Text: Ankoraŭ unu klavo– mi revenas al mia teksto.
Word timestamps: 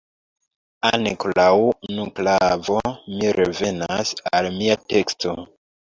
Ankoraŭ 0.89 1.51
unu 1.89 2.07
klavo– 2.21 2.79
mi 3.19 3.35
revenas 3.41 4.15
al 4.39 4.49
mia 4.61 4.79
teksto. 4.95 5.37